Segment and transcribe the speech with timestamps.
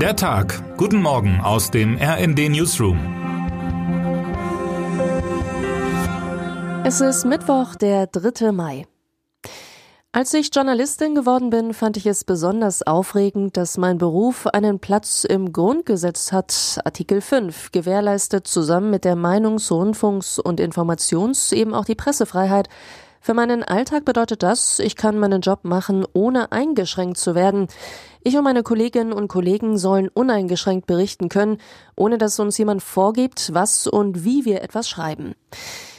[0.00, 0.62] Der Tag.
[0.76, 2.98] Guten Morgen aus dem RND Newsroom.
[6.84, 8.52] Es ist Mittwoch, der 3.
[8.52, 8.86] Mai.
[10.12, 15.24] Als ich Journalistin geworden bin, fand ich es besonders aufregend, dass mein Beruf einen Platz
[15.24, 16.78] im Grundgesetz hat.
[16.84, 22.68] Artikel 5 gewährleistet zusammen mit der Meinungs-, Rundfunks- und Informations- eben auch die Pressefreiheit.
[23.26, 27.66] Für meinen Alltag bedeutet das, ich kann meinen Job machen, ohne eingeschränkt zu werden.
[28.22, 31.58] Ich und meine Kolleginnen und Kollegen sollen uneingeschränkt berichten können,
[31.96, 35.34] ohne dass uns jemand vorgibt, was und wie wir etwas schreiben.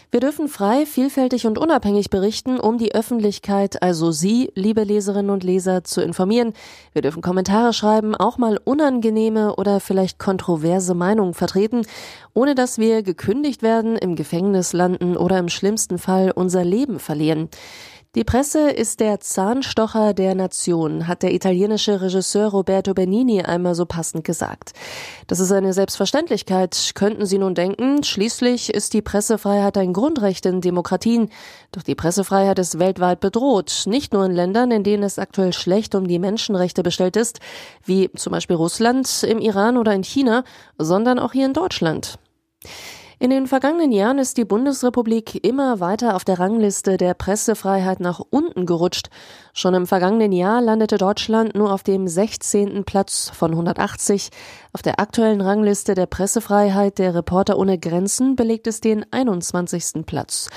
[0.09, 5.43] Wir dürfen frei, vielfältig und unabhängig berichten, um die Öffentlichkeit, also Sie, liebe Leserinnen und
[5.43, 6.53] Leser, zu informieren.
[6.93, 11.81] Wir dürfen Kommentare schreiben, auch mal unangenehme oder vielleicht kontroverse Meinungen vertreten,
[12.33, 17.49] ohne dass wir gekündigt werden, im Gefängnis landen oder im schlimmsten Fall unser Leben verlieren.
[18.15, 23.85] Die Presse ist der Zahnstocher der Nation, hat der italienische Regisseur Roberto Benini einmal so
[23.85, 24.71] passend gesagt.
[25.27, 28.03] Das ist eine Selbstverständlichkeit, könnten Sie nun denken.
[28.03, 31.29] Schließlich ist die Pressefreiheit ein Grundrecht in Demokratien.
[31.73, 35.93] Doch die Pressefreiheit ist weltweit bedroht, nicht nur in Ländern, in denen es aktuell schlecht
[35.93, 37.39] um die Menschenrechte bestellt ist,
[37.83, 40.43] wie zum Beispiel Russland, im Iran oder in China,
[40.77, 42.17] sondern auch hier in Deutschland.
[43.19, 48.21] In den vergangenen Jahren ist die Bundesrepublik immer weiter auf der Rangliste der Pressefreiheit nach
[48.29, 49.09] unten gerutscht.
[49.53, 52.83] Schon im vergangenen Jahr landete Deutschland nur auf dem 16.
[52.83, 54.29] Platz von 180.
[54.71, 60.05] Auf der aktuellen Rangliste der Pressefreiheit der Reporter ohne Grenzen belegt es den 21.
[60.05, 60.49] Platz.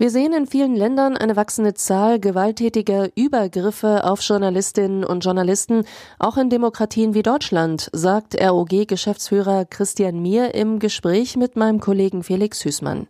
[0.00, 5.82] Wir sehen in vielen Ländern eine wachsende Zahl gewalttätiger Übergriffe auf Journalistinnen und Journalisten,
[6.20, 12.64] auch in Demokratien wie Deutschland, sagt ROG-Geschäftsführer Christian Mier im Gespräch mit meinem Kollegen Felix
[12.64, 13.08] Hüßmann.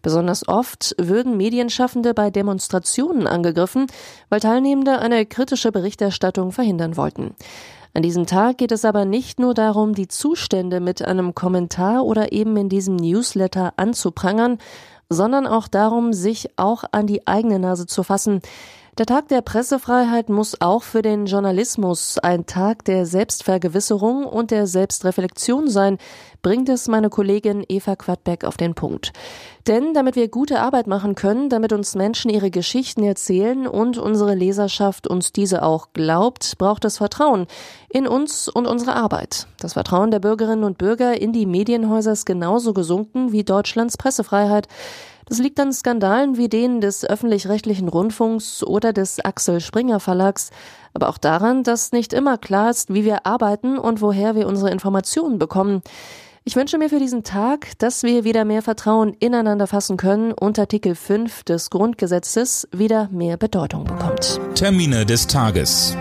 [0.00, 3.88] Besonders oft würden Medienschaffende bei Demonstrationen angegriffen,
[4.28, 7.34] weil Teilnehmende eine kritische Berichterstattung verhindern wollten.
[7.94, 12.30] An diesem Tag geht es aber nicht nur darum, die Zustände mit einem Kommentar oder
[12.30, 14.58] eben in diesem Newsletter anzuprangern,
[15.10, 18.40] sondern auch darum, sich auch an die eigene Nase zu fassen.
[18.98, 24.66] Der Tag der Pressefreiheit muss auch für den Journalismus ein Tag der Selbstvergewisserung und der
[24.66, 25.98] Selbstreflexion sein,
[26.42, 29.12] bringt es meine Kollegin Eva Quadbeck auf den Punkt.
[29.68, 34.34] Denn damit wir gute Arbeit machen können, damit uns Menschen ihre Geschichten erzählen und unsere
[34.34, 37.46] Leserschaft uns diese auch glaubt, braucht es Vertrauen
[37.88, 39.46] in uns und unsere Arbeit.
[39.60, 44.66] Das Vertrauen der Bürgerinnen und Bürger in die Medienhäuser ist genauso gesunken wie Deutschlands Pressefreiheit.
[45.28, 50.50] Das liegt an Skandalen wie denen des öffentlich-rechtlichen Rundfunks oder des Axel Springer Verlags,
[50.94, 54.70] aber auch daran, dass nicht immer klar ist, wie wir arbeiten und woher wir unsere
[54.70, 55.82] Informationen bekommen.
[56.44, 60.58] Ich wünsche mir für diesen Tag, dass wir wieder mehr Vertrauen ineinander fassen können und
[60.58, 64.40] Artikel 5 des Grundgesetzes wieder mehr Bedeutung bekommt.
[64.54, 65.94] Termine des Tages.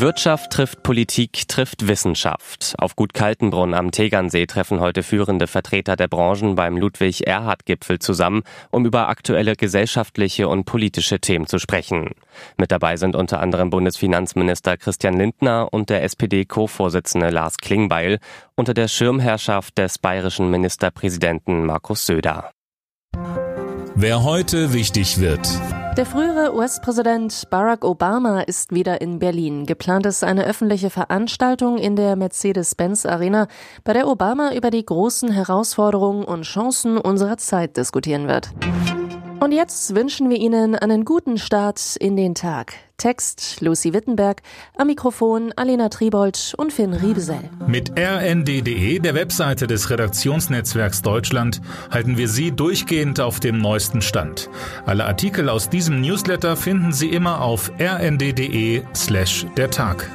[0.00, 2.74] Wirtschaft trifft Politik, trifft Wissenschaft.
[2.78, 8.86] Auf Gut Kaltenbrunn am Tegernsee treffen heute führende Vertreter der Branchen beim Ludwig-Erhard-Gipfel zusammen, um
[8.86, 12.12] über aktuelle gesellschaftliche und politische Themen zu sprechen.
[12.56, 18.18] Mit dabei sind unter anderem Bundesfinanzminister Christian Lindner und der SPD-Co-Vorsitzende Lars Klingbeil
[18.56, 22.50] unter der Schirmherrschaft des bayerischen Ministerpräsidenten Markus Söder.
[23.94, 25.46] Wer heute wichtig wird.
[25.96, 29.66] Der frühere US-Präsident Barack Obama ist wieder in Berlin.
[29.66, 33.46] Geplant ist eine öffentliche Veranstaltung in der Mercedes-Benz Arena,
[33.84, 38.48] bei der Obama über die großen Herausforderungen und Chancen unserer Zeit diskutieren wird.
[39.42, 42.74] Und jetzt wünschen wir Ihnen einen guten Start in den Tag.
[42.96, 44.40] Text Lucy Wittenberg,
[44.76, 47.50] am Mikrofon Alena Tribold und Finn Riebesell.
[47.66, 51.60] Mit rnd.de, der Webseite des Redaktionsnetzwerks Deutschland,
[51.90, 54.48] halten wir Sie durchgehend auf dem neuesten Stand.
[54.86, 60.08] Alle Artikel aus diesem Newsletter finden Sie immer auf rnd.de slash der Tag.